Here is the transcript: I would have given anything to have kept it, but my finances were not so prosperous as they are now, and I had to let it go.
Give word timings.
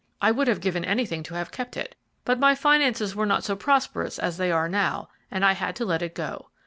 I 0.19 0.31
would 0.31 0.47
have 0.47 0.61
given 0.61 0.83
anything 0.83 1.21
to 1.21 1.35
have 1.35 1.51
kept 1.51 1.77
it, 1.77 1.93
but 2.25 2.39
my 2.39 2.55
finances 2.55 3.15
were 3.15 3.27
not 3.27 3.43
so 3.43 3.55
prosperous 3.55 4.17
as 4.17 4.37
they 4.37 4.51
are 4.51 4.67
now, 4.67 5.09
and 5.29 5.45
I 5.45 5.51
had 5.51 5.75
to 5.75 5.85
let 5.85 6.01
it 6.01 6.15
go. 6.15 6.49